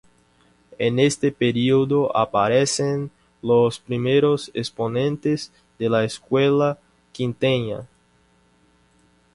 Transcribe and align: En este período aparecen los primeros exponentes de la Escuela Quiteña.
En 0.79 0.97
este 0.97 1.31
período 1.31 2.17
aparecen 2.17 3.11
los 3.43 3.77
primeros 3.79 4.49
exponentes 4.55 5.51
de 5.77 5.89
la 5.91 6.03
Escuela 6.05 6.79
Quiteña. 7.11 7.87